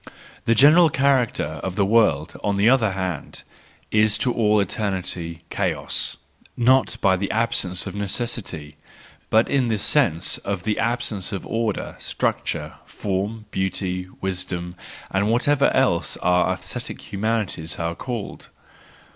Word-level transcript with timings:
The 0.45 0.55
general 0.55 0.89
character 0.89 1.59
of 1.61 1.75
the 1.75 1.85
world, 1.85 2.35
on 2.43 2.57
the 2.57 2.67
other 2.67 2.93
hand, 2.93 3.43
is 3.91 4.17
to 4.17 4.33
all 4.33 4.59
eternity 4.59 5.43
chaos; 5.51 6.17
not 6.57 6.97
by 7.01 7.15
the 7.15 7.29
absence 7.29 7.85
of 7.85 7.93
necessity, 7.93 8.77
but 9.29 9.47
in 9.47 9.67
the 9.67 9.77
sense 9.77 10.39
of 10.39 10.63
the 10.63 10.79
absence 10.79 11.31
of 11.31 11.45
order, 11.45 11.97
structure, 11.99 12.73
form, 12.83 13.45
beauty, 13.51 14.07
wisdom, 14.21 14.73
and 15.11 15.29
whatever 15.29 15.69
else 15.71 16.17
our 16.17 16.51
aesthetic 16.51 17.13
humanities 17.13 17.77
are 17.77 17.93
called. 17.93 18.49